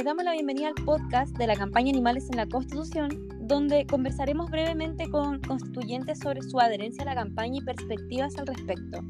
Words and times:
les 0.00 0.06
damos 0.06 0.24
la 0.24 0.32
bienvenida 0.32 0.68
al 0.68 0.82
podcast 0.86 1.36
de 1.36 1.46
la 1.46 1.54
campaña 1.54 1.90
Animales 1.90 2.26
en 2.30 2.38
la 2.38 2.46
Constitución, 2.46 3.28
donde 3.38 3.86
conversaremos 3.86 4.50
brevemente 4.50 5.10
con 5.10 5.42
constituyentes 5.42 6.20
sobre 6.20 6.40
su 6.40 6.58
adherencia 6.58 7.02
a 7.02 7.04
la 7.04 7.14
campaña 7.14 7.58
y 7.58 7.60
perspectivas 7.60 8.34
al 8.38 8.46
respecto. 8.46 9.00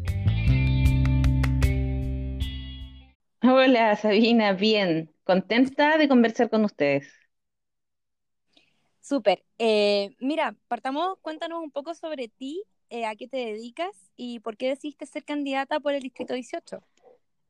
Hola 3.43 3.95
Sabina, 3.95 4.53
bien, 4.53 5.13
contenta 5.23 5.97
de 5.99 6.07
conversar 6.07 6.49
con 6.49 6.65
ustedes. 6.65 7.07
Súper. 9.01 9.43
Eh, 9.59 10.15
mira, 10.19 10.55
partamos, 10.67 11.17
cuéntanos 11.21 11.61
un 11.61 11.71
poco 11.71 11.93
sobre 11.93 12.29
ti, 12.29 12.63
eh, 12.89 13.05
a 13.05 13.15
qué 13.15 13.27
te 13.27 13.37
dedicas 13.37 14.11
y 14.15 14.39
por 14.39 14.55
qué 14.57 14.69
decidiste 14.69 15.05
ser 15.05 15.25
candidata 15.25 15.79
por 15.79 15.93
el 15.93 16.01
Distrito 16.01 16.33
18. 16.33 16.81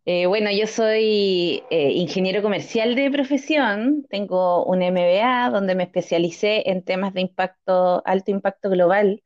Eh, 0.05 0.25
bueno, 0.25 0.51
yo 0.51 0.67
soy 0.67 1.63
ingeniero 1.71 2.41
comercial 2.41 2.95
de 2.95 3.09
profesión, 3.09 4.05
tengo 4.09 4.65
un 4.65 4.81
MBA 4.81 5.49
donde 5.49 5.75
me 5.75 5.83
especialicé 5.83 6.69
en 6.69 6.83
temas 6.83 7.13
de 7.13 7.21
impacto, 7.21 8.01
alto 8.05 8.31
impacto 8.31 8.69
global 8.69 9.23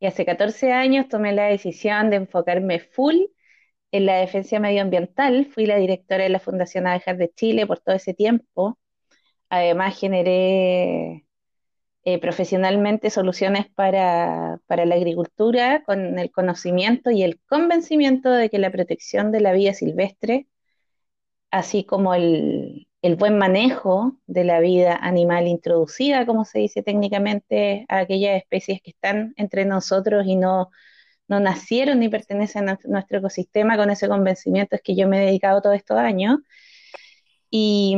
y 0.00 0.06
hace 0.06 0.26
14 0.26 0.72
años 0.72 1.08
tomé 1.08 1.32
la 1.32 1.46
decisión 1.46 2.10
de 2.10 2.16
enfocarme 2.16 2.80
full 2.80 3.16
en 3.92 4.06
la 4.06 4.16
defensa 4.16 4.58
medioambiental, 4.60 5.46
fui 5.46 5.66
la 5.66 5.76
directora 5.76 6.24
de 6.24 6.30
la 6.30 6.40
Fundación 6.40 6.86
Abejas 6.86 7.18
de 7.18 7.30
Chile 7.34 7.66
por 7.66 7.80
todo 7.80 7.96
ese 7.96 8.14
tiempo. 8.14 8.78
Además, 9.50 9.98
generé 9.98 11.26
eh, 12.04 12.18
profesionalmente 12.20 13.10
soluciones 13.10 13.66
para, 13.68 14.60
la 14.68 14.94
agricultura 14.94 15.82
con 15.84 16.18
el 16.18 16.30
conocimiento 16.30 17.10
y 17.10 17.22
el 17.22 17.40
convencimiento 17.48 18.30
de 18.30 18.50
que 18.50 18.58
la 18.58 18.70
protección 18.72 19.32
de 19.32 19.40
la 19.40 19.52
vida 19.52 19.74
silvestre, 19.74 20.48
así 21.50 21.84
como 21.84 22.14
el, 22.14 22.88
el 23.02 23.16
buen 23.16 23.38
manejo 23.38 24.18
de 24.26 24.44
la 24.44 24.60
vida 24.60 24.96
animal 24.96 25.46
introducida, 25.46 26.26
como 26.26 26.44
se 26.44 26.60
dice 26.60 26.82
técnicamente, 26.82 27.86
a 27.88 27.98
aquellas 27.98 28.36
especies 28.36 28.80
que 28.82 28.90
están 28.90 29.34
entre 29.36 29.64
nosotros 29.64 30.26
y 30.26 30.36
no 30.36 30.70
no 31.28 31.40
nacieron 31.40 32.00
ni 32.00 32.08
pertenecen 32.08 32.68
a 32.68 32.78
nuestro 32.84 33.18
ecosistema 33.18 33.76
con 33.76 33.90
ese 33.90 34.08
convencimiento 34.08 34.76
es 34.76 34.82
que 34.82 34.96
yo 34.96 35.08
me 35.08 35.22
he 35.22 35.26
dedicado 35.26 35.60
todos 35.62 35.76
estos 35.76 35.98
años. 35.98 36.38
Y, 37.50 37.96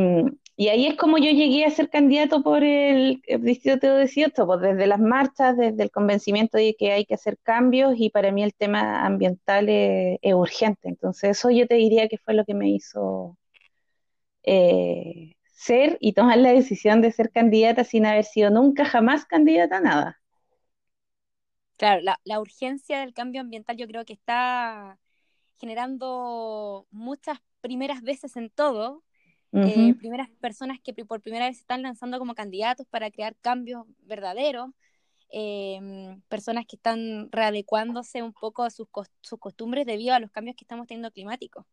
ahí 0.58 0.86
es 0.86 0.96
como 0.96 1.18
yo 1.18 1.30
llegué 1.30 1.64
a 1.64 1.70
ser 1.70 1.88
candidato 1.90 2.42
por 2.42 2.62
el, 2.64 3.22
Distrito 3.40 3.96
18, 3.96 4.46
pues 4.46 4.60
desde 4.60 4.86
las 4.86 5.00
marchas, 5.00 5.56
desde 5.56 5.82
el 5.84 5.90
convencimiento 5.90 6.58
de 6.58 6.74
que 6.78 6.92
hay 6.92 7.04
que 7.06 7.14
hacer 7.14 7.38
cambios 7.42 7.94
y 7.96 8.10
para 8.10 8.30
mí 8.32 8.42
el 8.42 8.54
tema 8.54 9.04
ambiental 9.06 9.68
es, 9.68 10.18
urgente. 10.34 10.88
Entonces 10.88 11.38
eso 11.38 11.50
yo 11.50 11.66
te 11.66 11.76
diría 11.76 12.08
que 12.08 12.18
fue 12.18 12.34
lo 12.34 12.44
que 12.44 12.54
me 12.54 12.68
hizo 12.70 13.38
eh, 14.42 15.34
ser 15.52 15.98
y 16.00 16.12
tomar 16.14 16.38
la 16.38 16.52
decisión 16.52 17.02
de 17.02 17.12
ser 17.12 17.30
candidata 17.30 17.84
sin 17.84 18.06
haber 18.06 18.24
sido 18.24 18.50
nunca 18.50 18.84
jamás 18.84 19.26
candidata 19.26 19.78
a 19.78 19.80
nada. 19.80 20.19
Claro, 21.80 22.02
la, 22.02 22.40
urgencia 22.40 23.00
del 23.00 23.14
cambio 23.14 23.40
ambiental 23.40 23.74
yo 23.74 23.86
creo 23.86 24.04
que 24.04 24.12
está 24.12 24.98
generando 25.58 26.86
muchas 26.90 27.38
primeras 27.62 28.02
veces 28.02 28.36
en 28.36 28.50
todo, 28.50 29.02
eh, 29.52 29.94
primeras 29.94 30.28
personas 30.42 30.78
que 30.84 30.92
por 31.06 31.22
primera 31.22 31.46
vez 31.46 31.56
se 31.56 31.62
están 31.62 31.80
lanzando 31.80 32.18
como 32.18 32.34
candidatos 32.34 32.86
para 32.86 33.10
crear 33.10 33.34
cambios 33.36 33.86
verdaderos, 34.00 34.68
em, 35.30 36.20
personas 36.28 36.66
que 36.66 36.76
están 36.76 37.32
readecuándose 37.32 38.22
un 38.22 38.34
poco 38.34 38.62
a 38.62 38.68
sus, 38.68 38.86
sus 39.22 39.38
costumbres 39.38 39.86
debido 39.86 40.12
a 40.14 40.20
los 40.20 40.30
cambios 40.30 40.56
que 40.56 40.64
estamos 40.64 40.86
teniendo 40.86 41.10
climáticos. 41.10 41.64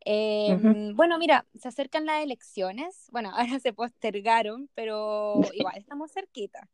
Em, 0.00 0.94
bueno, 0.94 1.18
mira, 1.18 1.46
se 1.54 1.68
acercan 1.68 2.04
las 2.04 2.22
elecciones, 2.22 3.06
bueno, 3.10 3.30
ahora 3.56 3.58
se 3.58 3.72
postergaron, 3.72 4.68
pero 4.74 5.40
igual 5.54 5.78
estamos 5.78 6.12
cerquita. 6.12 6.68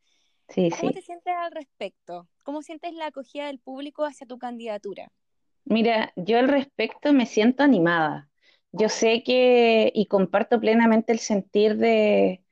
¿Cómo 0.55 0.93
te 0.93 1.03
sientes 1.03 1.35
al 1.37 1.53
respecto? 1.53 2.27
¿Cómo 2.43 2.63
sientes 2.63 2.95
la 2.95 3.07
acogida 3.07 3.47
del 3.47 3.59
público 3.59 4.05
hacia 4.05 4.27
tu 4.27 4.39
candidatura? 4.39 5.13
Mira, 5.65 6.13
yo 6.17 6.39
al 6.39 6.49
respecto 6.49 7.13
me 7.13 7.27
siento 7.27 7.63
animada. 7.63 8.31
Yo 8.73 8.89
sé 8.89 9.23
que 9.23 9.93
y 9.95 10.07
comparto 10.07 10.61
plenamente 10.61 11.13
el 11.13 11.19
sentir 11.19 11.77
de, 11.77 12.43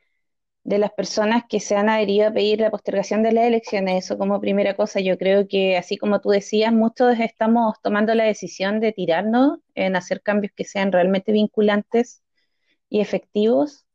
las 0.64 0.92
personas 0.92 1.44
que 1.48 1.60
se 1.60 1.76
han 1.76 1.88
adherido 1.88 2.28
a 2.28 2.32
pedir 2.32 2.60
la 2.60 2.70
postergación 2.70 3.22
de 3.22 3.32
las 3.32 3.44
elecciones. 3.44 4.04
Eso 4.04 4.18
como 4.18 4.40
primera 4.40 4.74
cosa, 4.76 5.00
yo 5.00 5.16
creo 5.16 5.48
que 5.48 5.76
así 5.76 5.96
como 5.96 6.20
tú 6.20 6.30
decías, 6.30 6.72
muchos 6.72 7.18
estamos 7.20 7.76
tomando 7.82 8.14
la 8.14 8.24
decisión 8.24 8.80
de 8.80 8.92
tirarnos 8.92 9.58
en 9.74 9.96
hacer 9.96 10.22
cambios 10.22 10.52
que 10.54 10.64
sean 10.64 10.92
realmente 10.92 11.32
vinculantes 11.32 12.22
y 12.90 13.00
efectivos 13.00 13.85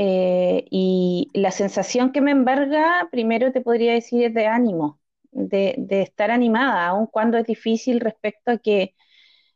eh, 0.00 0.64
y 0.70 1.28
la 1.34 1.50
sensación 1.50 2.12
que 2.12 2.20
me 2.20 2.30
embarga, 2.30 3.08
primero 3.10 3.50
te 3.50 3.60
podría 3.60 3.94
decir, 3.94 4.22
es 4.22 4.32
de 4.32 4.46
ánimo, 4.46 5.00
de, 5.32 5.74
estar 5.90 6.30
animada, 6.30 6.86
aun 6.86 7.08
cuando 7.08 7.36
es 7.36 7.44
difícil 7.44 7.98
respecto 7.98 8.52
a 8.52 8.58
que 8.58 8.94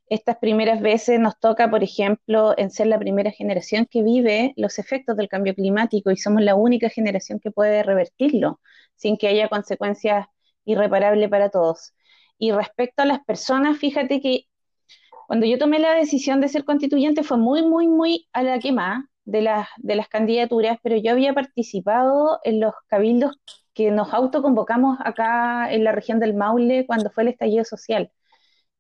estas 0.08 0.38
primeras 0.38 0.80
veces 0.80 1.20
nos 1.20 1.38
toca, 1.38 1.70
por 1.70 1.84
ejemplo, 1.84 2.54
en 2.58 2.70
ser 2.70 2.88
la 2.88 2.98
primera 2.98 3.30
generación 3.30 3.86
que 3.90 4.02
vive 4.02 4.52
los 4.56 4.80
efectos 4.80 5.16
del 5.16 5.28
cambio 5.28 5.54
climático 5.54 6.10
y 6.10 6.16
somos 6.16 6.42
la 6.42 6.56
única 6.56 6.88
generación 6.90 7.38
que 7.40 7.52
puede 7.52 7.84
revertirlo 7.84 8.60
sin 8.96 9.18
que 9.18 9.28
haya 9.28 9.48
consecuencias 9.48 10.26
irreparables 10.64 11.28
para 11.30 11.50
todos. 11.50 11.94
Y 12.38 12.52
respecto 12.52 13.02
a 13.02 13.06
las 13.06 13.20
personas, 13.24 13.78
fíjate 13.78 14.20
que 14.20 14.46
cuando 15.28 15.46
yo 15.46 15.58
tomé 15.58 15.78
la 15.78 15.94
decisión 15.94 16.40
de 16.40 16.48
ser 16.48 16.64
constituyente 16.64 17.22
fue 17.22 17.38
muy, 17.38 17.62
muy, 17.62 17.88
muy 17.88 18.28
a 18.32 18.42
la 18.42 18.58
quema 18.58 19.11
de 19.24 19.42
las, 19.42 19.68
de 19.78 19.96
las 19.96 20.08
candidaturas, 20.08 20.78
pero 20.82 20.96
yo 20.96 21.12
había 21.12 21.34
participado 21.34 22.40
en 22.44 22.60
los 22.60 22.74
cabildos 22.88 23.38
que 23.74 23.90
nos 23.90 24.12
autoconvocamos 24.12 24.98
acá 25.04 25.72
en 25.72 25.84
la 25.84 25.92
región 25.92 26.20
del 26.20 26.34
Maule 26.34 26.86
cuando 26.86 27.10
fue 27.10 27.24
el 27.24 27.30
estallido 27.30 27.64
social. 27.64 28.10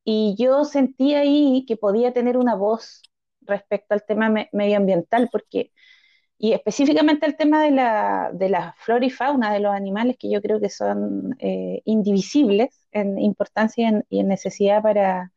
Y 0.04 0.36
yo 0.38 0.64
sentí 0.64 1.14
ahí 1.14 1.64
que 1.66 1.76
podía 1.76 2.12
tener 2.12 2.36
una 2.36 2.54
voz 2.56 3.02
respecto 3.42 3.94
al 3.94 4.04
tema 4.04 4.32
medioambiental, 4.52 5.28
porque, 5.32 5.72
y 6.38 6.52
específicamente 6.54 7.26
el 7.26 7.36
tema 7.36 7.62
de 7.64 7.70
la, 7.72 8.30
de 8.34 8.48
la 8.50 8.74
flora 8.78 9.04
y 9.06 9.10
fauna 9.10 9.52
de 9.52 9.60
los 9.60 9.74
animales, 9.74 10.16
que 10.18 10.30
yo 10.30 10.42
creo 10.42 10.60
que 10.60 10.70
son 10.70 11.36
eh, 11.40 11.82
indivisibles 11.84 12.86
en 12.92 13.18
importancia 13.18 14.04
y 14.10 14.20
en 14.20 14.28
necesidad 14.28 14.82
para, 14.82 15.32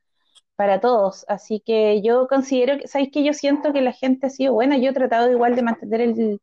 para 0.55 0.79
todos. 0.79 1.25
Así 1.27 1.59
que 1.59 2.01
yo 2.01 2.27
considero 2.27 2.77
que, 2.79 2.88
¿sabéis 2.88 3.11
que 3.11 3.23
Yo 3.23 3.33
siento 3.33 3.73
que 3.73 3.81
la 3.81 3.93
gente 3.93 4.28
ha 4.28 4.29
sido 4.29 4.53
buena. 4.53 4.78
Yo 4.78 4.91
he 4.91 4.93
tratado 4.93 5.31
igual 5.31 5.55
de 5.55 5.61
mantener 5.63 6.02
el, 6.02 6.40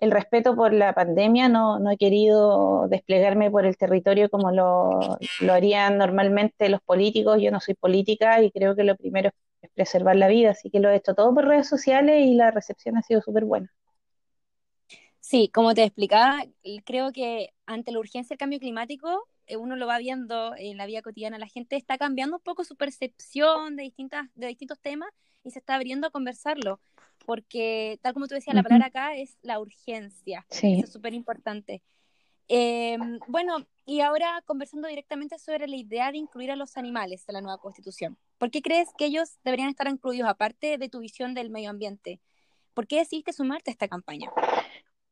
respeto 0.00 0.54
por 0.56 0.72
la 0.72 0.94
pandemia, 0.94 1.48
no, 1.48 1.78
no, 1.78 1.90
he 1.90 1.96
querido 1.96 2.86
desplegarme 2.88 3.50
por 3.50 3.64
el 3.66 3.76
territorio 3.76 4.28
como 4.28 4.52
lo, 4.52 5.18
lo, 5.40 5.52
harían 5.52 5.98
normalmente 5.98 6.68
los 6.68 6.82
políticos. 6.82 7.40
Yo 7.40 7.50
no 7.50 7.60
soy 7.60 7.74
política 7.74 8.42
y 8.42 8.50
creo 8.50 8.76
que 8.76 8.84
lo 8.84 8.96
primero 8.96 9.30
es 9.62 9.70
preservar 9.72 10.16
la 10.16 10.28
vida, 10.28 10.50
así 10.50 10.70
que 10.70 10.80
lo 10.80 10.90
he 10.90 10.96
hecho 10.96 11.14
todo 11.14 11.34
por 11.34 11.46
redes 11.46 11.68
sociales 11.68 12.26
y 12.26 12.34
la 12.34 12.50
recepción 12.50 12.96
ha 12.96 13.02
sido 13.02 13.22
súper 13.22 13.44
buena. 13.44 13.72
Sí, 15.20 15.50
como 15.52 15.74
te 15.74 15.82
explicaba, 15.82 16.44
creo 16.84 17.10
que 17.10 17.50
ante 17.66 17.90
la 17.90 17.98
urgencia 17.98 18.34
del 18.34 18.38
cambio 18.38 18.60
climático, 18.60 19.26
uno 19.56 19.76
lo 19.76 19.86
va 19.86 19.98
viendo 19.98 20.54
en 20.56 20.76
la 20.76 20.86
vida 20.86 21.02
cotidiana, 21.02 21.38
la 21.38 21.46
gente 21.46 21.76
está 21.76 21.98
cambiando 21.98 22.36
un 22.36 22.42
poco 22.42 22.64
su 22.64 22.76
percepción 22.76 23.76
de, 23.76 23.84
distintas, 23.84 24.28
de 24.34 24.48
distintos 24.48 24.80
temas 24.80 25.10
y 25.44 25.50
se 25.50 25.60
está 25.60 25.76
abriendo 25.76 26.08
a 26.08 26.10
conversarlo, 26.10 26.80
porque 27.24 27.98
tal 28.02 28.14
como 28.14 28.26
tú 28.26 28.34
decías, 28.34 28.56
la 28.56 28.62
palabra 28.62 28.86
acá 28.86 29.16
es 29.16 29.36
la 29.42 29.60
urgencia, 29.60 30.46
eso 30.50 30.66
es 30.66 30.92
súper 30.92 31.14
importante. 31.14 31.82
Em, 32.48 33.18
bueno, 33.26 33.66
y 33.84 34.00
ahora 34.00 34.42
conversando 34.46 34.88
directamente 34.88 35.38
sobre 35.38 35.66
la 35.68 35.76
idea 35.76 36.10
de 36.12 36.18
incluir 36.18 36.50
a 36.50 36.56
los 36.56 36.76
animales 36.76 37.24
en 37.28 37.34
la 37.34 37.40
nueva 37.40 37.58
constitución. 37.58 38.18
¿Por 38.38 38.50
qué 38.50 38.62
crees 38.62 38.88
que 38.96 39.06
ellos 39.06 39.38
deberían 39.44 39.68
estar 39.68 39.88
incluidos, 39.88 40.28
aparte 40.28 40.78
de 40.78 40.88
tu 40.88 41.00
visión 41.00 41.34
del 41.34 41.50
medio 41.50 41.70
ambiente? 41.70 42.20
¿Por 42.74 42.86
qué 42.86 42.98
decidiste 42.98 43.32
sumarte 43.32 43.70
a 43.70 43.72
esta 43.72 43.88
campaña? 43.88 44.30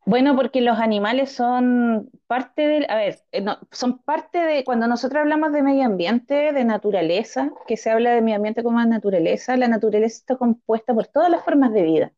Bueno, 0.07 0.37
porque 0.37 0.61
los 0.61 0.79
animales 0.79 1.33
son 1.33 2.11
parte 2.27 2.69
del, 2.69 2.87
a 2.91 2.97
ver, 2.97 3.21
eh, 3.33 3.45
son 3.73 3.99
parte 4.03 4.39
de, 4.39 4.63
cuando 4.65 4.87
nosotros 4.87 5.21
hablamos 5.21 5.53
de 5.53 5.63
medio 5.63 5.85
ambiente, 5.85 6.53
de 6.53 6.65
naturaleza, 6.65 7.51
que 7.67 7.79
se 7.79 7.91
habla 7.91 8.15
de 8.15 8.21
medio 8.21 8.37
ambiente 8.37 8.63
como 8.63 8.85
naturaleza, 8.85 9.57
la 9.57 9.69
naturaleza 9.69 10.17
está 10.17 10.37
compuesta 10.37 10.93
por 10.95 11.07
todas 11.07 11.31
las 11.31 11.43
formas 11.45 11.73
de 11.73 11.83
vida. 11.83 12.13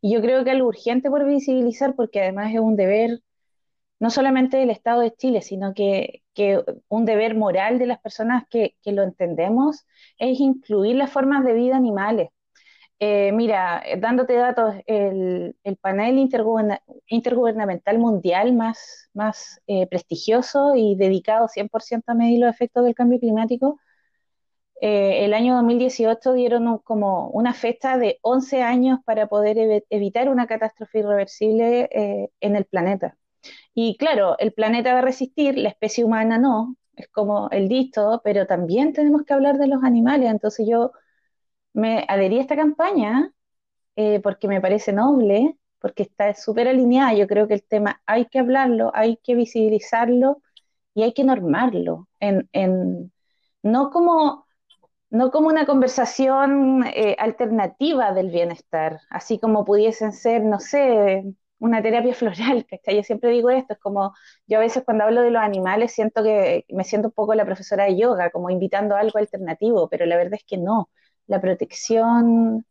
Y 0.00 0.12
yo 0.14 0.22
creo 0.22 0.44
que 0.44 0.50
algo 0.50 0.68
urgente 0.68 1.10
por 1.10 1.24
visibilizar, 1.26 1.94
porque 1.94 2.20
además 2.20 2.52
es 2.52 2.60
un 2.60 2.76
deber 2.76 3.20
no 4.00 4.10
solamente 4.10 4.56
del 4.58 4.70
Estado 4.70 5.02
de 5.02 5.14
Chile, 5.14 5.42
sino 5.42 5.74
que, 5.74 6.22
que 6.34 6.62
un 6.88 7.04
deber 7.04 7.34
moral 7.36 7.78
de 7.78 7.86
las 7.86 8.00
personas 8.00 8.44
que, 8.50 8.76
que 8.82 8.92
lo 8.92 9.02
entendemos, 9.04 9.86
es 10.18 10.40
incluir 10.40 10.96
las 10.96 11.10
formas 11.12 11.44
de 11.44 11.54
vida 11.54 11.76
animales 11.76 12.30
eh, 13.02 13.32
mira, 13.32 13.82
eh, 13.86 13.98
dándote 13.98 14.34
datos, 14.34 14.74
el, 14.86 15.56
el 15.64 15.76
panel 15.78 16.18
intergubernamental 16.18 17.98
mundial 17.98 18.52
más, 18.52 19.60
eh, 19.66 19.86
prestigioso 19.86 20.74
y 20.76 20.96
dedicado 20.96 21.48
100% 21.48 22.12
a 22.12 22.14
medir 22.14 22.40
los 22.40 22.50
efectos 22.50 22.84
del 22.84 22.94
cambio 22.94 23.18
climático, 23.18 23.80
el 24.82 25.34
año 25.34 25.56
2018 25.56 26.32
dieron 26.32 26.78
como 26.78 27.28
una 27.30 27.52
fecha 27.52 27.98
de 27.98 28.18
11 28.22 28.62
años 28.62 29.00
para 29.04 29.26
poder 29.26 29.84
evitar 29.90 30.30
una 30.30 30.46
catástrofe 30.46 31.00
irreversible 31.00 32.30
en 32.40 32.56
el 32.56 32.64
planeta. 32.64 33.16
Y 33.74 33.98
claro, 33.98 34.36
el 34.38 34.52
planeta 34.54 34.94
va 34.94 35.00
a 35.00 35.02
resistir, 35.02 35.58
la 35.58 35.68
especie 35.68 36.04
humana 36.04 36.38
no, 36.38 36.76
es 36.96 37.08
como 37.08 37.50
el 37.50 37.68
dicho, 37.68 38.22
pero 38.24 38.46
también 38.46 38.94
tenemos 38.94 39.24
que 39.24 39.34
hablar 39.34 39.58
de 39.58 39.66
los 39.68 39.84
animales, 39.84 40.30
entonces 40.30 40.66
yo 40.66 40.92
me 41.72 42.04
adherí 42.08 42.38
a 42.38 42.42
esta 42.42 42.56
campaña 42.56 43.32
eh, 43.96 44.20
porque 44.20 44.48
me 44.48 44.60
parece 44.60 44.92
noble, 44.92 45.56
porque 45.80 46.02
está 46.04 46.34
súper 46.34 46.68
alineada. 46.68 47.14
Yo 47.14 47.26
creo 47.26 47.48
que 47.48 47.54
el 47.54 47.64
tema 47.64 48.02
hay 48.06 48.26
que 48.26 48.38
hablarlo, 48.40 48.90
hay 48.94 49.18
que 49.18 49.34
visibilizarlo 49.34 50.42
y 50.94 51.02
hay 51.04 51.12
que 51.14 51.24
normarlo. 51.24 52.08
En, 52.20 52.48
en, 52.52 53.12
no, 53.62 53.90
como, 53.90 54.46
no 55.10 55.30
como 55.30 55.48
una 55.48 55.66
conversación 55.66 56.84
eh, 56.94 57.16
alternativa 57.18 58.12
del 58.12 58.30
bienestar, 58.30 59.00
así 59.10 59.38
como 59.38 59.64
pudiesen 59.64 60.12
ser, 60.12 60.42
no 60.44 60.60
sé, 60.60 61.24
una 61.58 61.82
terapia 61.82 62.14
floral, 62.16 62.66
¿cachai? 62.68 62.96
Yo 62.96 63.02
siempre 63.02 63.30
digo 63.30 63.50
esto, 63.50 63.74
es 63.74 63.80
como, 63.80 64.14
yo 64.46 64.58
a 64.58 64.60
veces 64.60 64.84
cuando 64.84 65.04
hablo 65.04 65.22
de 65.22 65.30
los 65.30 65.42
animales 65.42 65.92
siento 65.92 66.22
que 66.22 66.64
me 66.70 66.84
siento 66.84 67.08
un 67.08 67.14
poco 67.14 67.34
la 67.34 67.44
profesora 67.46 67.84
de 67.84 67.98
yoga, 67.98 68.30
como 68.30 68.50
invitando 68.50 68.96
a 68.96 69.00
algo 69.00 69.18
alternativo, 69.18 69.88
pero 69.88 70.06
la 70.06 70.16
verdad 70.16 70.34
es 70.34 70.44
que 70.44 70.58
no 70.58 70.90
la 71.30 71.40
protección 71.40 72.66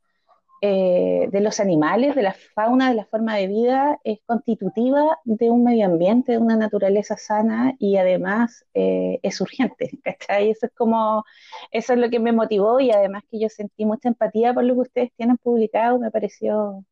eh, 0.61 1.29
de 1.31 1.39
los 1.41 1.61
animales, 1.61 2.15
de 2.15 2.23
la 2.23 2.33
fauna, 2.33 2.89
de 2.89 2.95
la 2.95 3.05
forma 3.05 3.37
de 3.37 3.47
vida, 3.47 3.99
es 4.03 4.19
constitutiva 4.25 5.17
de 5.23 5.49
un 5.49 5.63
medio 5.63 5.85
ambiente, 5.85 6.33
de 6.33 6.37
una 6.39 6.57
naturaleza 6.57 7.15
sana 7.15 7.75
y 7.79 7.95
además 7.97 8.65
eh, 8.73 9.19
es 9.23 9.39
urgente. 9.39 9.91
¿cachai? 10.03 10.49
Eso 10.51 10.65
es 10.67 10.73
como, 10.73 11.23
eso 11.71 11.93
es 11.93 11.99
lo 11.99 12.09
que 12.09 12.19
me 12.19 12.33
motivó 12.33 12.81
y 12.81 12.91
además 12.91 13.23
que 13.31 13.39
yo 13.39 13.47
sentí 13.49 13.85
mucha 13.85 14.09
empatía 14.09 14.53
por 14.53 14.65
lo 14.65 14.73
que 14.75 14.81
ustedes 14.81 15.13
tienen 15.15 15.37
publicado, 15.37 15.99
me 15.99 16.11
pareció, 16.11 16.83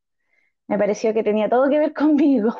me 0.68 0.78
pareció 0.78 1.12
que 1.14 1.22
tenía 1.24 1.50
todo 1.50 1.68
que 1.68 1.78
ver 1.78 1.92
conmigo. 1.94 2.56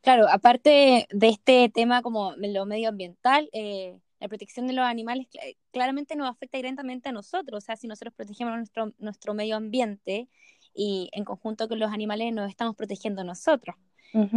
Claro, 0.00 0.26
aparte 0.30 1.06
de 1.10 1.28
este 1.28 1.68
tema 1.74 2.00
como 2.02 2.32
lo 2.38 2.64
medioambiental, 2.66 3.50
eh, 3.52 3.98
la 4.20 4.28
protección 4.28 4.66
de 4.66 4.72
los 4.72 4.84
animales 4.84 5.28
claramente 5.70 6.16
nos 6.16 6.28
afecta 6.28 6.58
directamente 6.58 7.08
a 7.08 7.12
nosotros, 7.12 7.62
o 7.62 7.64
sea, 7.64 7.76
si 7.76 7.86
nosotros 7.86 8.14
protegemos 8.14 8.56
nuestro, 8.56 8.92
nuestro 8.98 9.34
medio 9.34 9.56
ambiente 9.56 10.28
y 10.74 11.08
en 11.12 11.24
conjunto 11.24 11.68
con 11.68 11.78
los 11.78 11.92
animales 11.92 12.32
nos 12.32 12.48
estamos 12.48 12.76
protegiendo 12.76 13.24
nosotros. 13.24 13.76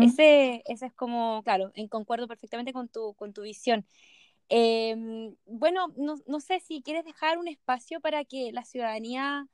ese, 0.02 0.64
ese 0.66 0.88
es 0.88 0.94
como, 0.94 1.42
claro, 1.44 1.72
en 1.76 1.88
concuerdo 1.88 2.28
perfectamente 2.28 2.74
con 2.74 2.90
tu, 2.90 3.14
con 3.14 3.34
tu 3.34 3.44
visión. 3.44 3.86
Em, 4.50 5.34
bueno, 5.46 5.94
no, 5.96 6.16
no, 6.28 6.40
sé 6.42 6.60
si 6.60 6.82
quieres 6.82 7.06
dejar 7.06 7.38
un 7.38 7.48
espacio 7.48 8.02
para 8.02 8.26
que 8.26 8.52
la 8.52 8.66
ciudadanía 8.66 9.48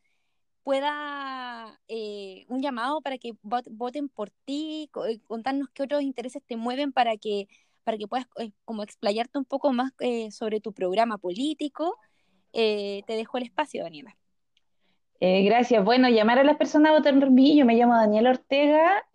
pueda, 0.63 1.79
eh, 1.87 2.45
un 2.49 2.61
llamado 2.61 3.01
para 3.01 3.19
que 3.19 3.37
voten 3.43 4.09
por 4.09 4.31
ti, 4.43 4.89
eh, 5.07 5.19
contarnos 5.27 5.69
qué 5.69 5.83
otros 5.83 6.01
intereses 6.01 6.41
te 6.45 6.57
mueven 6.57 6.91
para 6.91 7.15
que 7.15 7.47
para 7.87 7.97
que 7.97 8.05
puedas 8.05 8.27
eh, 8.37 8.51
como 8.65 8.83
explayarte 8.83 9.39
un 9.39 9.45
poco 9.45 9.71
más 9.71 9.93
eh, 10.01 10.29
sobre 10.29 10.59
tu 10.59 10.73
programa 10.73 11.17
político. 11.19 11.97
Eh, 12.51 13.01
te 13.07 13.13
dejo 13.13 13.37
el 13.37 13.45
espacio, 13.45 13.81
Daniela. 13.81 14.13
gracias. 15.21 15.85
Bueno, 15.85 16.09
llamar 16.09 16.37
a 16.37 16.43
las 16.43 16.57
personas 16.57 16.91
a 16.91 16.95
votar 16.97 17.17
por 17.17 17.31
mí. 17.31 17.55
Yo 17.55 17.65
me 17.65 17.75
llamo 17.75 17.95
Daniela 17.95 18.31
Ortega, 18.31 19.05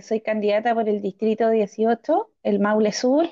soy 0.00 0.22
candidata 0.22 0.72
por 0.72 0.88
el 0.88 1.02
Distrito 1.02 1.50
18, 1.50 2.30
el 2.44 2.60
Maule 2.60 2.92
Sur. 2.92 3.28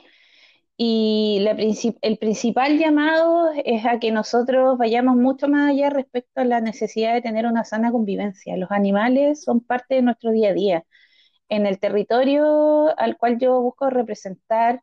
Y 0.77 1.39
la 1.41 1.53
el 1.53 2.19
principal 2.19 2.79
llamado 2.79 3.51
es 3.65 3.87
a 3.87 3.99
que 3.99 4.13
nosotros 4.13 4.77
vayamos 4.77 5.17
mucho 5.17 5.49
más 5.49 5.71
allá 5.71 5.89
respecto 5.89 6.43
a 6.43 6.45
la 6.45 6.61
necesidad 6.61 7.15
de 7.15 7.23
tener 7.23 7.47
una 7.47 7.65
sana 7.65 7.91
convivencia. 7.93 8.59
Los 8.59 8.71
animales 8.71 9.43
son 9.43 9.61
parte 9.61 9.95
de 9.95 10.03
nuestro 10.03 10.33
día 10.33 10.51
a 10.51 10.53
día 10.53 10.85
en 11.49 11.67
el 11.67 11.79
territorio 11.79 12.99
al 12.99 13.17
cual 13.19 13.39
yo 13.39 13.61
busco 13.61 13.91
representar, 13.91 14.83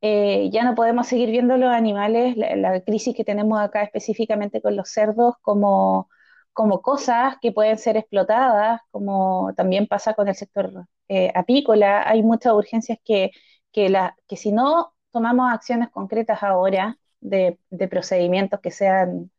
eh, 0.00 0.50
ya 0.52 0.64
no 0.64 0.74
podemos 0.74 1.06
seguir 1.08 1.30
viendo 1.30 1.56
los 1.56 1.70
animales, 1.72 2.36
la, 2.36 2.80
crisis 2.82 3.16
que 3.16 3.24
tenemos 3.24 3.60
acá 3.60 3.82
específicamente 3.82 4.60
con 4.62 4.76
los 4.76 4.90
cerdos, 4.90 5.34
como, 5.42 6.08
como 6.52 6.82
cosas 6.82 7.36
que 7.40 7.52
pueden 7.52 7.78
ser 7.78 7.96
explotadas, 7.96 8.80
como 8.90 9.52
también 9.56 9.86
pasa 9.86 10.14
con 10.14 10.28
el 10.28 10.34
sector 10.34 10.86
eh, 11.08 11.32
apícola. 11.34 12.08
Hay 12.08 12.22
muchas 12.22 12.52
urgencias 12.52 12.98
que, 13.04 13.30
que, 13.72 13.88
la, 13.90 14.16
que 14.28 14.36
si 14.36 14.52
no 14.52 14.94
tomamos 15.12 15.52
acciones 15.52 15.90
concretas 15.90 16.42
ahora 16.42 16.98
de, 17.20 17.58
de 17.70 17.88
procedimientos 17.88 18.60
que 18.60 18.70
sean 18.70 19.30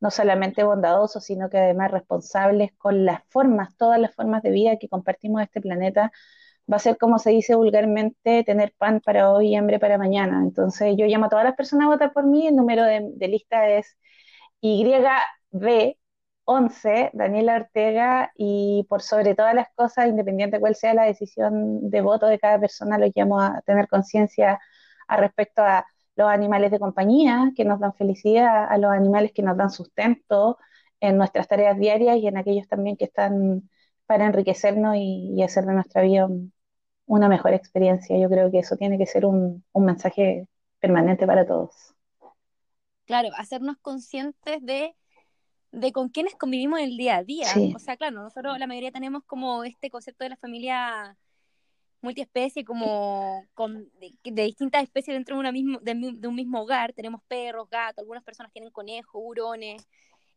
no 0.00 0.10
solamente 0.10 0.64
bondadosos, 0.64 1.24
sino 1.24 1.50
que 1.50 1.58
además 1.58 1.90
responsables 1.90 2.70
con 2.78 3.04
las 3.04 3.20
formas, 3.28 3.76
todas 3.76 4.00
las 4.00 4.14
formas 4.14 4.42
de 4.42 4.50
vida 4.50 4.78
que 4.78 4.88
compartimos 4.88 5.42
este 5.42 5.60
planeta, 5.60 6.10
va 6.70 6.76
a 6.76 6.80
ser 6.80 6.96
como 6.98 7.18
se 7.18 7.30
dice 7.30 7.54
vulgarmente, 7.54 8.44
tener 8.44 8.74
pan 8.78 9.00
para 9.00 9.30
hoy 9.30 9.48
y 9.48 9.56
hambre 9.56 9.78
para 9.78 9.98
mañana. 9.98 10.40
Entonces 10.42 10.94
yo 10.96 11.06
llamo 11.06 11.26
a 11.26 11.28
todas 11.28 11.44
las 11.44 11.56
personas 11.56 11.86
a 11.86 11.90
votar 11.90 12.12
por 12.12 12.24
mí, 12.26 12.46
el 12.46 12.56
número 12.56 12.84
de, 12.84 13.28
lista 13.28 13.68
es 13.68 13.96
YB11, 14.62 17.10
Daniela 17.12 17.56
Ortega, 17.56 18.32
y 18.36 18.86
por 18.88 19.02
sobre 19.02 19.34
todas 19.34 19.54
las 19.54 19.68
cosas, 19.74 20.08
independiente 20.08 20.56
de 20.56 20.60
cuál 20.60 20.74
sea 20.74 20.94
la 20.94 21.04
decisión 21.04 21.90
de 21.90 22.00
voto 22.00 22.26
de 22.26 22.38
cada 22.38 22.58
persona, 22.60 22.98
los 22.98 23.10
llamo 23.14 23.40
a 23.40 23.60
tener 23.66 23.88
conciencia 23.88 24.58
a 25.08 25.16
respecto 25.18 25.62
a 25.62 25.86
los 26.16 26.28
animales 26.28 26.70
de 26.70 26.78
compañía 26.78 27.52
que 27.56 27.64
nos 27.64 27.80
dan 27.80 27.94
felicidad, 27.94 28.66
a 28.70 28.78
los 28.78 28.92
animales 28.92 29.32
que 29.32 29.42
nos 29.42 29.56
dan 29.56 29.70
sustento 29.70 30.58
en 31.00 31.16
nuestras 31.18 31.48
tareas 31.48 31.78
diarias 31.78 32.18
y 32.18 32.26
en 32.26 32.36
aquellos 32.36 32.68
también 32.68 32.96
que 32.96 33.04
están 33.04 33.68
para 34.06 34.26
enriquecernos 34.26 34.96
y, 34.96 35.42
hacer 35.42 35.64
de 35.64 35.74
nuestra 35.74 36.02
vida 36.02 36.28
una 37.06 37.28
mejor 37.28 37.52
experiencia. 37.52 38.18
Yo 38.18 38.28
creo 38.28 38.50
que 38.50 38.58
eso 38.58 38.76
tiene 38.76 38.98
que 38.98 39.06
ser 39.06 39.26
un, 39.26 39.64
mensaje 39.74 40.48
permanente 40.78 41.26
para 41.26 41.46
todos. 41.46 41.94
Claro, 43.06 43.30
hacernos 43.36 43.76
conscientes 43.78 44.64
de, 44.64 44.94
de 45.72 45.92
con 45.92 46.08
quienes 46.08 46.34
convivimos 46.34 46.80
el 46.80 46.96
día 46.96 47.16
a 47.16 47.24
día. 47.24 47.48
O 47.74 47.78
sea, 47.78 47.96
claro, 47.96 48.22
nosotros 48.22 48.58
la 48.58 48.66
mayoría 48.66 48.92
tenemos 48.92 49.24
como 49.24 49.64
este 49.64 49.90
concepto 49.90 50.24
de 50.24 50.30
la 50.30 50.36
familia 50.36 51.16
multiespecie, 52.04 52.64
como 52.64 53.44
con, 53.54 53.90
de, 53.98 54.44
distintas 54.44 54.82
especies 54.82 55.16
dentro 55.16 55.34
de, 55.34 55.40
una 55.40 55.50
mismo, 55.50 55.80
de, 55.80 56.28
un 56.28 56.34
mismo 56.34 56.60
hogar. 56.60 56.92
Tenemos 56.92 57.22
perros, 57.26 57.68
gatos, 57.68 57.98
algunas 57.98 58.22
personas 58.22 58.52
tienen 58.52 58.70
conejos, 58.70 59.20
hurones. 59.24 59.86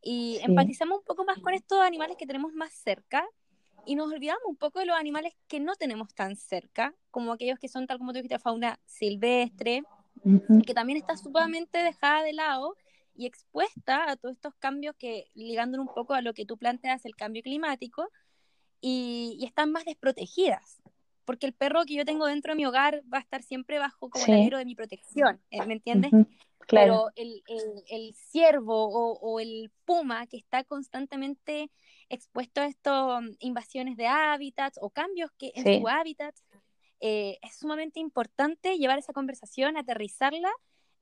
Y 0.02 0.40
empatizamos 0.42 1.00
un 1.00 1.04
poco 1.04 1.26
más 1.26 1.40
con 1.40 1.54
estos 1.54 1.80
animales 1.82 2.18
que 2.18 2.26
tenemos 2.26 2.54
más 2.54 2.72
cerca 2.72 3.28
y 3.86 3.96
nos 3.96 4.12
olvidamos 4.12 4.44
un 4.46 4.56
poco 4.56 4.80
de 4.80 4.86
los 4.86 4.98
animales 4.98 5.34
que 5.48 5.60
no 5.60 5.76
tenemos 5.76 6.14
tan 6.14 6.36
cerca, 6.36 6.94
como 7.12 7.32
aquellos 7.32 7.60
que 7.60 7.68
son, 7.68 7.88
tal 7.88 7.98
como 7.98 8.12
tú 8.12 8.18
dijiste, 8.18 8.40
fauna 8.40 8.80
silvestre, 8.86 9.84
que 10.66 10.74
también 10.74 10.98
está 10.98 11.16
sumamente 11.16 11.78
dejada 11.80 12.24
de 12.24 12.34
lado 12.34 12.76
y 13.16 13.26
expuesta 13.26 14.10
a 14.10 14.16
todos 14.16 14.36
estos 14.36 14.54
cambios 14.56 14.96
que, 14.98 15.26
ligándolo 15.36 15.84
un 15.84 15.94
poco 15.94 16.14
a 16.14 16.22
lo 16.22 16.34
que 16.34 16.46
tú 16.46 16.58
planteas, 16.58 17.06
el 17.06 17.16
cambio 17.16 17.42
climático, 17.42 18.10
y 18.80 19.44
están 19.44 19.72
más 19.72 19.86
desprotegidas 19.86 20.82
porque 21.28 21.46
el 21.46 21.54
perro 21.54 21.84
que 21.86 21.94
yo 21.94 22.06
tengo 22.06 22.26
dentro 22.26 22.54
de 22.54 22.56
mi 22.56 22.66
hogar 22.66 23.04
va 23.14 23.18
a 23.18 23.22
estar 23.22 23.44
siempre 23.44 23.80
bajo 23.80 24.10
como 24.10 24.24
el 24.26 24.32
alero 24.32 24.58
de 24.58 24.66
mi 24.66 24.76
protección, 24.76 25.42
eh, 25.52 25.64
¿me 25.66 25.74
entiendes? 25.74 26.10
Pero 26.70 27.10
el, 27.18 27.44
el, 27.90 28.14
ciervo 28.16 28.88
o, 28.88 29.40
el 29.42 29.70
puma 29.84 30.26
que 30.28 30.38
está 30.38 30.64
constantemente 30.64 31.70
expuesto 32.08 32.62
a 32.62 32.68
estas 32.68 33.22
mm, 33.22 33.36
invasiones 33.40 33.98
de 33.98 34.08
hábitats 34.08 34.80
o 34.82 34.90
cambios 34.90 35.30
que 35.38 35.52
en 35.54 35.82
su 35.82 35.88
hábitat, 35.90 36.34
eh, 37.02 37.38
es 37.42 37.58
sumamente 37.58 38.00
importante 38.00 38.78
llevar 38.78 38.98
esa 38.98 39.12
conversación, 39.12 39.76
aterrizarla 39.76 40.52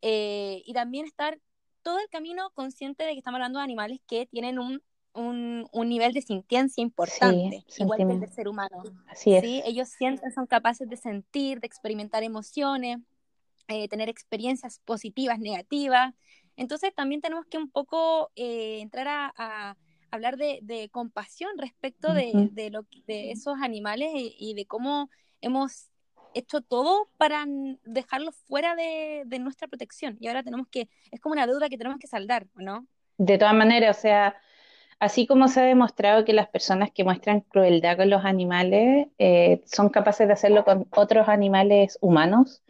eh, 0.02 0.64
y 0.66 0.74
también 0.74 1.06
estar 1.06 1.40
todo 1.84 2.00
el 2.00 2.10
camino 2.10 2.50
consciente 2.56 3.04
de 3.04 3.12
que 3.12 3.20
estamos 3.20 3.38
hablando 3.38 3.60
de 3.60 3.66
animales 3.66 4.02
que 4.08 4.26
tienen 4.26 4.58
un 4.58 4.82
un, 5.16 5.70
nivel 5.90 6.14
de 6.14 6.22
sintiencia 6.22 6.82
importante, 6.82 7.64
igual 7.78 7.98
que 7.98 8.04
el 8.04 8.20
del 8.20 8.30
ser 8.30 8.48
humano. 8.48 8.84
Así 9.08 9.34
es. 9.34 9.44
Ellos 9.44 9.90
sienten, 9.90 10.32
son 10.32 10.46
capaces 10.46 10.90
de 10.90 10.98
sentir, 10.98 11.60
de 11.60 11.68
experimentar 11.68 12.24
emociones, 12.24 13.00
eh, 13.68 13.88
tener 13.88 14.10
experiencias 14.10 14.80
positivas, 14.86 15.40
negativas. 15.40 16.14
Entonces 16.58 16.94
también 16.94 17.22
tenemos 17.22 17.46
que 17.46 17.58
un 17.58 17.70
poco 17.70 18.32
eh, 18.36 18.80
entrar 18.82 19.34
a, 19.38 19.78
hablar 20.12 20.38
de, 20.38 20.90
compasión 20.92 21.52
respecto 21.58 22.14
de, 22.14 22.50
de, 22.52 22.70
lo, 22.70 22.86
de 23.06 23.32
esos 23.32 23.56
animales 23.62 24.10
y, 24.14 24.54
de 24.54 24.66
cómo 24.66 25.10
hemos 25.42 25.90
hecho 26.34 26.62
todo 26.62 27.10
para 27.18 27.46
dejarlos 27.84 28.36
fuera 28.48 28.76
de, 28.76 29.24
de, 29.26 29.40
nuestra 29.40 29.68
protección. 29.68 30.18
Y 30.20 30.28
ahora 30.28 30.44
tenemos 30.44 30.68
que, 30.70 30.90
es 31.12 31.20
como 31.20 31.34
una 31.34 31.48
deuda 31.48 31.68
que 31.70 31.78
tenemos 31.78 32.00
que 32.00 32.08
saldar, 32.08 32.48
¿no? 32.56 32.88
De 33.18 33.38
todas 33.38 33.54
maneras, 33.54 33.98
o 33.98 34.02
sea, 34.02 34.36
así 35.00 35.28
como 35.28 35.48
se 35.48 35.62
ha 35.62 35.64
demostrado 35.66 36.26
que 36.26 36.34
las 36.34 36.50
personas 36.50 36.92
que 36.94 37.04
muestran 37.04 37.42
crueldad 37.42 37.98
con 37.98 38.10
los 38.10 38.26
animales 38.26 39.08
eh, 39.18 39.62
son 39.66 39.90
capaces 39.90 40.28
de 40.28 40.34
hacerlo 40.34 40.66
con 40.66 40.88
otros 40.92 41.28
animales 41.30 41.98
humanos, 42.02 42.64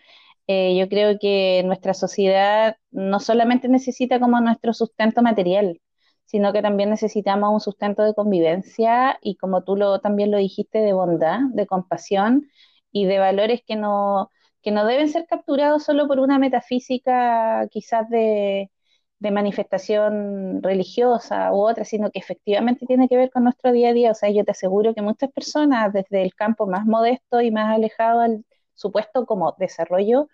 eh, 0.48 0.78
yo 0.78 0.90
creo 0.90 1.18
que 1.20 1.64
nuestra 1.66 1.94
sociedad 1.94 2.78
no 2.92 3.20
solamente 3.20 3.68
necesita 3.68 4.20
como 4.20 4.40
nuestro 4.42 4.74
sustento 4.74 5.22
material, 5.22 5.82
sino 6.26 6.54
que 6.54 6.62
también 6.62 6.90
necesitamos 6.90 7.52
un 7.54 7.60
sustento 7.62 8.04
de 8.04 8.14
convivencia 8.14 9.18
y 9.22 9.38
como 9.38 9.64
tú 9.64 9.76
lo, 9.76 10.00
también 10.02 10.32
lo 10.32 10.38
dijiste, 10.38 10.80
de 10.80 10.94
bondad, 10.94 11.40
de 11.54 11.68
compasión 11.68 12.48
y 12.92 13.06
de 13.06 13.20
valores 13.20 13.62
que 13.66 13.76
no, 13.76 14.30
que 14.62 14.72
no 14.72 14.86
deben 14.86 15.10
ser 15.10 15.26
capturados 15.28 15.84
solo 15.84 16.08
por 16.08 16.20
una 16.20 16.40
metafísica 16.40 17.68
quizás 17.72 18.10
de, 18.10 18.72
de 19.20 19.32
manifestación 19.32 20.62
religiosa 20.62 21.52
u 21.54 21.62
otra, 21.68 21.86
sino 21.86 22.12
que 22.12 22.20
efectivamente 22.20 22.86
tiene 22.86 23.08
que 23.08 23.18
ver 23.18 23.32
con 23.32 23.44
nuestro 23.44 23.72
día 23.72 23.90
a 23.90 23.94
día. 23.94 24.12
O 24.12 24.16
sea, 24.16 24.30
yo 24.30 24.44
te 24.44 24.52
aseguro 24.52 24.94
que 24.94 25.02
muchas 25.02 25.32
personas 25.32 25.94
desde 25.94 26.22
el 26.22 26.36
campo 26.36 26.68
más 26.68 26.86
modesto 26.86 27.42
y 27.42 27.52
más 27.52 27.74
alejado 27.74 28.22
al 28.22 28.46
supuesto 28.74 29.26
como 29.26 29.56
desarrollo, 29.58 30.28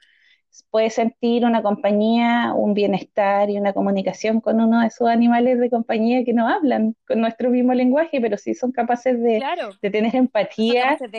puede 0.69 0.89
sentir 0.89 1.45
una 1.45 1.63
compañía, 1.63 2.53
un 2.53 2.73
bienestar 2.73 3.49
y 3.49 3.57
una 3.57 3.73
comunicación 3.73 4.41
con 4.41 4.59
uno 4.59 4.81
de 4.81 4.87
esos 4.87 5.07
animales 5.07 5.59
de 5.59 5.69
compañía 5.69 6.23
que 6.25 6.33
no 6.33 6.47
hablan 6.47 6.95
con 7.07 7.21
nuestro 7.21 7.49
mismo 7.49 7.73
lenguaje, 7.73 8.19
pero 8.19 8.37
sí 8.37 8.53
son 8.53 8.71
capaces 8.71 9.21
de, 9.21 9.41
tener 9.81 10.15
empatía, 10.15 10.97
de, 10.99 11.17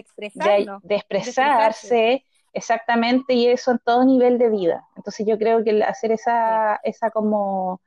expresarse, 0.95 2.25
exactamente, 2.53 3.35
y 3.35 3.47
eso 3.49 3.73
en 3.73 3.79
todo 3.85 4.05
nivel 4.05 4.39
de 4.39 4.51
vida. 4.51 4.87
Entonces 4.97 5.27
yo 5.27 5.39
creo 5.39 5.65
que 5.65 5.83
hacer 5.85 6.13
esa, 6.13 6.81
esa 6.85 7.11
como 7.11 7.81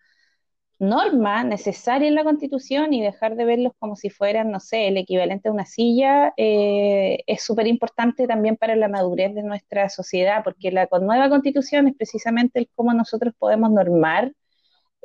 norma 0.79 1.43
necesaria 1.43 2.07
en 2.07 2.15
la 2.15 2.23
Constitución 2.23 2.93
y 2.93 3.01
dejar 3.01 3.35
de 3.35 3.45
verlos 3.45 3.73
como 3.79 3.95
si 3.95 4.09
fueran, 4.09 4.51
no 4.51 4.59
sé, 4.59 4.87
el 4.87 4.97
equivalente 4.97 5.49
a 5.49 5.51
una 5.51 5.65
silla, 5.65 6.33
eh, 6.37 7.19
es 7.27 7.43
súper 7.43 7.67
importante 7.67 8.27
también 8.27 8.57
para 8.57 8.75
la 8.75 8.89
madurez 8.89 9.33
de 9.35 9.43
nuestra 9.43 9.89
sociedad, 9.89 10.43
porque 10.43 10.71
la 10.71 10.87
nueva 11.01 11.29
Constitución 11.29 11.87
es 11.87 11.95
precisamente 11.95 12.59
el 12.59 12.69
cómo 12.75 12.93
nosotros 12.93 13.33
podemos 13.37 13.71
normar 13.71 14.33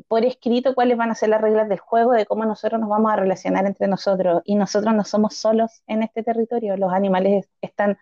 por 0.08 0.24
escrito 0.24 0.74
cuáles 0.74 0.96
van 0.96 1.10
a 1.10 1.14
ser 1.14 1.28
las 1.30 1.40
reglas 1.40 1.68
del 1.68 1.78
juego, 1.78 2.12
de 2.12 2.26
cómo 2.26 2.44
nosotros 2.44 2.80
nos 2.80 2.88
vamos 2.88 3.12
a 3.12 3.16
relacionar 3.16 3.66
entre 3.66 3.86
nosotros. 3.88 4.42
Y 4.44 4.56
nosotros 4.56 4.94
no 4.94 5.04
somos 5.04 5.36
solos 5.36 5.82
en 5.86 6.02
este 6.02 6.22
territorio, 6.22 6.76
los 6.76 6.92
animales 6.92 7.48
están 7.60 7.98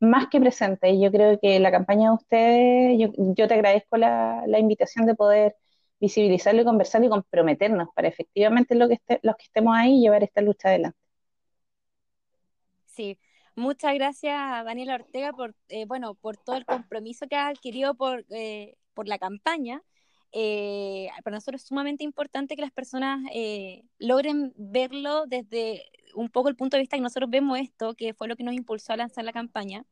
más 0.00 0.28
que 0.28 0.40
presentes. 0.40 0.92
Y 0.92 1.00
yo 1.00 1.10
creo 1.12 1.38
que 1.40 1.58
la 1.60 1.70
campaña 1.70 2.10
de 2.10 2.14
ustedes, 2.16 3.10
yo, 3.36 3.48
te 3.48 3.54
agradezco 3.54 3.96
la, 3.96 4.44
la 4.46 4.58
invitación 4.58 5.06
de 5.06 5.14
poder 5.14 5.56
visibilizarlo 6.00 6.62
y 6.62 6.64
conversarlo 6.64 7.06
y 7.08 7.10
comprometernos 7.10 7.88
para 7.94 8.08
efectivamente 8.08 8.74
lo 8.74 8.88
que 8.88 8.98
los 9.22 9.36
que 9.36 9.44
estemos 9.44 9.76
ahí 9.76 10.00
llevar 10.00 10.22
esta 10.22 10.40
lucha 10.40 10.68
adelante. 10.68 10.98
Sí, 12.86 13.18
muchas 13.54 13.94
gracias 13.94 14.36
Daniela 14.64 14.96
Ortega 14.96 15.32
por, 15.32 15.54
eh, 15.68 15.86
bueno, 15.86 16.14
por 16.14 16.36
todo 16.36 16.56
el 16.56 16.66
compromiso 16.66 17.26
que 17.28 17.36
ha 17.36 17.48
adquirido 17.48 17.94
por, 17.94 18.24
eh, 18.30 18.76
por 18.94 19.08
la 19.08 19.18
campaña. 19.18 19.82
Eh, 20.32 21.08
para 21.24 21.36
nosotros 21.36 21.62
es 21.62 21.68
sumamente 21.68 22.04
importante 22.04 22.54
que 22.54 22.62
las 22.62 22.72
personas 22.72 23.20
logren 23.98 24.52
verlo 24.56 25.26
desde 25.26 25.84
un 26.14 26.28
poco 26.28 26.48
el 26.48 26.56
punto 26.56 26.76
de 26.76 26.82
vista 26.82 26.96
que 26.96 27.02
nosotros 27.02 27.30
vemos 27.30 27.58
esto, 27.58 27.94
que 27.94 28.14
fue 28.14 28.28
lo 28.28 28.36
que 28.36 28.44
nos 28.44 28.54
impulsó 28.54 28.92
a 28.92 28.96
lanzar 28.96 29.24
la 29.24 29.32
campaña, 29.32 29.84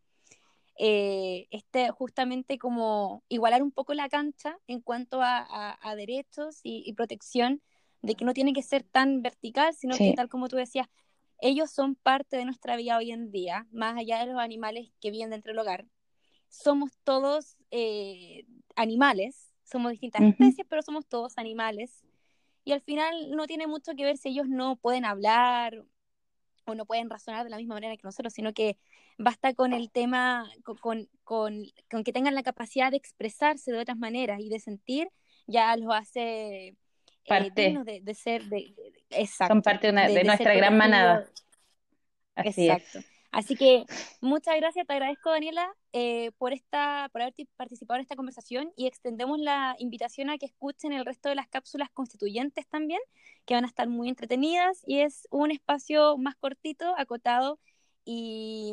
eh, 0.79 1.47
este, 1.51 1.91
justamente 1.91 2.59
como 2.59 3.23
igualar 3.29 3.63
un 3.63 3.73
poco 3.73 3.95
la 3.95 4.09
cancha 4.09 4.59
en 4.67 4.81
cuanto 4.81 5.21
a, 5.23 5.95
derechos 5.97 6.61
y, 6.63 6.93
protección, 6.93 7.63
de 8.03 8.15
que 8.15 8.25
no 8.25 8.35
tiene 8.35 8.53
que 8.53 8.63
ser 8.63 8.83
tan 8.83 9.23
vertical, 9.23 9.75
sino 9.75 9.97
que 9.97 10.13
tal 10.15 10.29
como 10.29 10.49
tú 10.49 10.57
decías, 10.57 10.87
ellos 11.41 11.71
son 11.71 11.95
parte 11.95 12.37
de 12.37 12.45
nuestra 12.45 12.77
vida 12.77 12.97
hoy 12.97 13.11
en 13.11 13.31
día, 13.31 13.67
más 13.71 13.97
allá 13.97 14.19
de 14.19 14.33
los 14.33 14.41
animales 14.41 14.91
que 15.01 15.11
viven 15.11 15.31
dentro 15.31 15.53
del 15.53 15.59
hogar. 15.59 15.87
Somos 16.49 16.93
todos 17.05 17.57
eh, 17.71 18.47
animales, 18.75 19.46
somos 19.67 19.91
distintas 19.93 20.23
especies, 20.23 20.67
pero 20.69 20.83
somos 20.83 21.07
todos 21.07 21.37
animales. 21.37 22.05
Y 22.65 22.73
al 22.73 22.81
final 22.81 23.31
no 23.31 23.47
tiene 23.47 23.67
mucho 23.67 23.93
que 23.95 24.05
ver 24.05 24.17
si 24.17 24.31
ellos 24.31 24.49
no 24.49 24.77
pueden 24.77 25.05
hablar 25.05 25.85
o 26.65 26.75
no 26.75 26.87
pueden 26.87 27.11
razonar 27.11 27.45
de 27.45 27.51
la 27.51 27.59
misma 27.59 27.75
manera 27.75 27.97
que 27.97 28.03
nosotros, 28.05 28.33
sino 28.33 28.53
que 28.53 28.77
basta 29.19 29.55
con 29.55 29.73
el 29.73 29.91
tema, 29.91 30.49
con, 30.65 31.09
con, 31.23 31.67
con, 31.89 32.05
que 32.05 32.13
tengan 32.13 32.35
la 32.35 32.43
capacidad 32.43 32.91
de 32.91 32.97
expresarse 32.97 33.71
de 33.71 33.79
otras 33.79 33.97
maneras 33.97 34.41
y 34.41 34.49
de 34.49 34.59
sentir, 34.59 35.09
ya 35.47 35.77
los 35.77 35.95
hace 35.95 36.69
eh, 36.69 36.77
parte. 37.27 37.79
de, 38.03 38.15
ser, 38.15 38.45
de, 38.45 38.75
exacto, 39.11 39.55
son 39.55 39.63
parte 39.63 39.93
de, 39.93 40.25
nuestra 40.25 40.55
gran 40.55 40.77
manada. 40.77 41.29
Así 42.35 42.69
exacto. 42.69 43.01
Así 43.31 43.57
que 43.57 43.85
muchas 44.21 44.57
gracias, 44.57 44.87
te 44.87 44.93
agradezco 44.93 45.31
Daniela 45.31 45.69
eh, 45.93 46.31
por, 46.39 46.53
esta, 46.53 47.09
por 47.13 47.23
haber 47.23 47.35
participado 47.57 47.97
en 47.97 48.03
esta 48.03 48.17
conversación 48.17 48.73
y 48.77 48.87
extendemos 48.87 49.39
la 49.39 49.77
invitación 49.79 50.31
a 50.31 50.39
que 50.39 50.47
escuchen 50.47 50.93
el 50.93 51.05
resto 51.05 51.29
de 51.29 51.35
las 51.35 51.49
cápsulas 51.49 51.91
constituyentes 51.91 52.67
también, 52.69 53.01
que 53.45 53.55
van 53.55 53.65
a 53.65 53.69
estar 53.69 53.89
muy 53.89 54.09
entretenidas 54.09 54.83
y 54.87 55.01
es 55.01 55.27
un 55.31 55.51
espacio 55.51 56.17
más 56.19 56.37
cortito, 56.37 56.95
acotado 56.97 57.59
y 58.05 58.73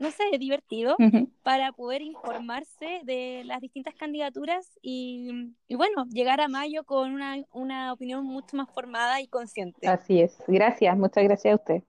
no 0.00 0.10
sé, 0.10 0.38
divertido 0.38 0.96
para 1.42 1.72
poder 1.72 2.00
informarse 2.00 3.02
de 3.04 3.42
las 3.44 3.60
distintas 3.60 3.94
candidaturas 3.94 4.78
y, 4.80 5.52
y, 5.68 5.74
bueno, 5.74 6.06
llegar 6.06 6.40
a 6.40 6.48
mayo 6.48 6.84
con 6.84 7.12
una, 7.12 7.36
una 7.52 7.92
opinión 7.92 8.24
mucho 8.24 8.56
más 8.56 8.70
formada 8.70 9.20
y 9.20 9.28
consciente. 9.28 9.86
Así 9.86 10.22
es. 10.22 10.42
Gracias, 10.48 10.96
muchas 10.96 11.24
gracias 11.24 11.52
a 11.52 11.56
usted. 11.56 11.82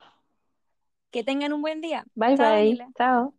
Que 1.11 1.23
tengan 1.23 1.53
un 1.53 1.61
buen 1.61 1.81
día. 1.81 2.05
Bye 2.15 2.37
bye. 2.37 2.73
Chao. 2.97 3.35